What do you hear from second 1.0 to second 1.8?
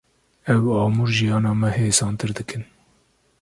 jiyana me